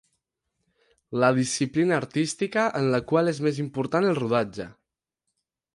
La 1.23 1.29
disciplina 1.39 1.99
artística 2.03 2.65
en 2.81 2.89
la 2.95 3.01
qual 3.13 3.33
és 3.35 3.45
més 3.49 3.63
important 3.67 4.13
el 4.15 4.21
rodatge. 4.23 4.71